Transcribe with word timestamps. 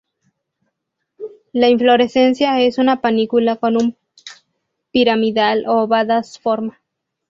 La 1.53 1.69
inflorescencia 1.69 2.59
es 2.59 2.79
una 2.79 3.01
panícula 3.01 3.57
con 3.57 3.77
un 3.77 3.95
piramidal 4.91 5.65
o 5.67 5.81
ovadas 5.83 6.39
forma. 6.39 6.81